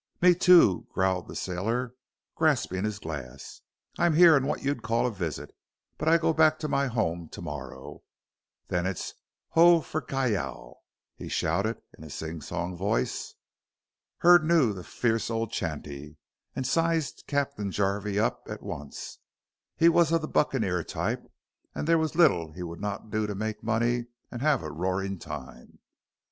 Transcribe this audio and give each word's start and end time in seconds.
"Me, 0.19 0.33
too," 0.33 0.87
growled 0.91 1.27
the 1.27 1.35
sailor, 1.35 1.93
grasping 2.33 2.83
his 2.83 2.97
glass. 2.97 3.61
"I'm 3.99 4.15
here 4.15 4.33
on 4.35 4.47
what 4.47 4.63
you'd 4.63 4.81
call 4.81 5.05
a 5.05 5.11
visit, 5.11 5.55
but 5.99 6.07
I 6.07 6.17
go 6.17 6.33
back 6.33 6.57
to 6.61 6.67
my 6.67 6.87
home 6.87 7.29
to 7.29 7.39
morrow. 7.39 8.01
Then 8.67 8.87
it's 8.87 9.13
ho 9.49 9.79
for 9.81 10.01
Callao," 10.01 10.77
he 11.17 11.29
shouted 11.29 11.83
in 11.95 12.03
a 12.03 12.09
sing 12.09 12.41
song 12.41 12.75
voice. 12.75 13.35
Hurd 14.17 14.43
knew 14.43 14.73
the 14.73 14.83
fierce 14.83 15.29
old 15.29 15.51
chanty 15.51 16.17
and 16.55 16.65
sized 16.65 17.25
Captain 17.27 17.69
Jarvey 17.69 18.17
up 18.17 18.47
at 18.49 18.63
once. 18.63 19.19
He 19.77 19.87
was 19.87 20.11
of 20.11 20.21
the 20.21 20.27
buccaneer 20.27 20.83
type, 20.83 21.31
and 21.75 21.87
there 21.87 21.99
was 21.99 22.15
little 22.15 22.53
he 22.53 22.63
would 22.63 22.81
not 22.81 23.11
do 23.11 23.27
to 23.27 23.35
make 23.35 23.61
money 23.61 24.07
and 24.31 24.41
have 24.41 24.63
a 24.63 24.71
roaring 24.71 25.19
time. 25.19 25.77